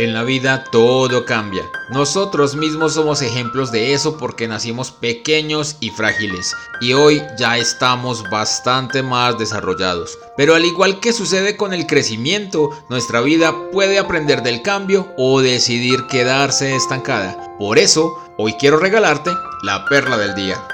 [0.00, 1.70] En la vida todo cambia.
[1.90, 8.24] Nosotros mismos somos ejemplos de eso porque nacimos pequeños y frágiles y hoy ya estamos
[8.30, 10.18] bastante más desarrollados.
[10.38, 15.42] Pero al igual que sucede con el crecimiento, nuestra vida puede aprender del cambio o
[15.42, 17.58] decidir quedarse estancada.
[17.58, 19.32] Por eso, hoy quiero regalarte
[19.64, 20.66] la perla del día.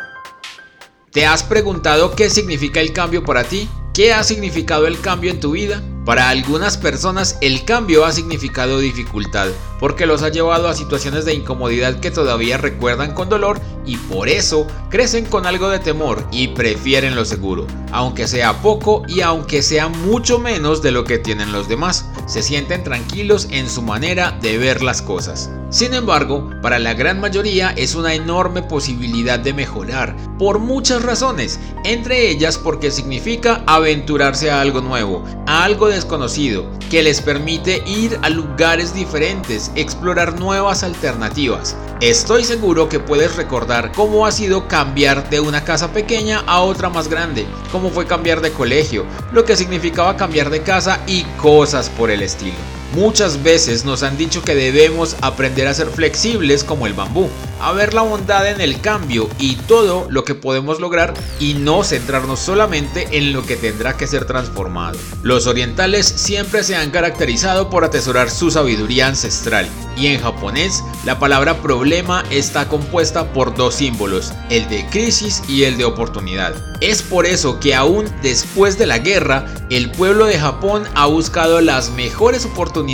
[1.11, 3.68] ¿Te has preguntado qué significa el cambio para ti?
[3.93, 5.82] ¿Qué ha significado el cambio en tu vida?
[6.07, 9.48] Para algunas personas el cambio ha significado dificultad,
[9.80, 14.28] porque los ha llevado a situaciones de incomodidad que todavía recuerdan con dolor y por
[14.28, 19.62] eso crecen con algo de temor y prefieren lo seguro, aunque sea poco y aunque
[19.62, 22.06] sea mucho menos de lo que tienen los demás.
[22.27, 25.50] Se sienten tranquilos en su manera de ver las cosas.
[25.70, 31.58] Sin embargo, para la gran mayoría es una enorme posibilidad de mejorar, por muchas razones,
[31.84, 38.18] entre ellas porque significa aventurarse a algo nuevo, a algo desconocido, que les permite ir
[38.22, 41.77] a lugares diferentes, explorar nuevas alternativas.
[42.02, 46.91] Estoy seguro que puedes recordar cómo ha sido cambiar de una casa pequeña a otra
[46.91, 51.89] más grande, cómo fue cambiar de colegio, lo que significaba cambiar de casa y cosas
[51.89, 52.58] por el estilo.
[52.97, 57.28] Muchas veces nos han dicho que debemos aprender a ser flexibles como el bambú,
[57.61, 61.84] a ver la bondad en el cambio y todo lo que podemos lograr y no
[61.84, 64.98] centrarnos solamente en lo que tendrá que ser transformado.
[65.22, 71.19] Los orientales siempre se han caracterizado por atesorar su sabiduría ancestral y en japonés la
[71.19, 76.55] palabra problema está compuesta por dos símbolos, el de crisis y el de oportunidad.
[76.80, 81.61] Es por eso que aún después de la guerra, el pueblo de Japón ha buscado
[81.61, 82.86] las mejores oportunidades,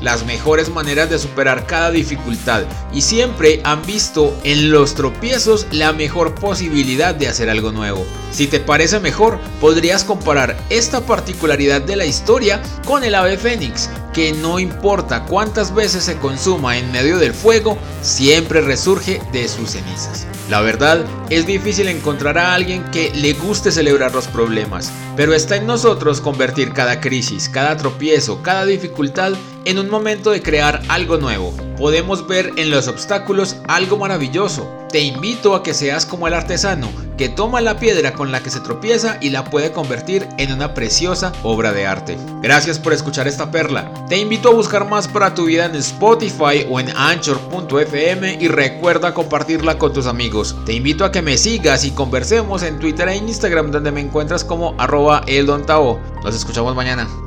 [0.00, 5.92] las mejores maneras de superar cada dificultad y siempre han visto en los tropiezos la
[5.92, 8.06] mejor posibilidad de hacer algo nuevo.
[8.30, 13.90] Si te parece mejor, podrías comparar esta particularidad de la historia con el ave fénix,
[14.16, 19.72] que no importa cuántas veces se consuma en medio del fuego, siempre resurge de sus
[19.72, 20.26] cenizas.
[20.48, 25.56] La verdad, es difícil encontrar a alguien que le guste celebrar los problemas, pero está
[25.56, 29.34] en nosotros convertir cada crisis, cada tropiezo, cada dificultad
[29.66, 31.52] en un momento de crear algo nuevo.
[31.76, 34.72] Podemos ver en los obstáculos algo maravilloso.
[34.90, 36.88] Te invito a que seas como el artesano,
[37.18, 40.72] que toma la piedra con la que se tropieza y la puede convertir en una
[40.72, 42.16] preciosa obra de arte.
[42.40, 43.92] Gracias por escuchar esta perla.
[44.08, 49.12] Te invito a buscar más para tu vida en Spotify o en anchor.fm y recuerda
[49.12, 50.56] compartirla con tus amigos.
[50.64, 54.44] Te invito a que me sigas y conversemos en Twitter e Instagram donde me encuentras
[54.44, 56.00] como arroba eldontao.
[56.22, 57.25] Nos escuchamos mañana.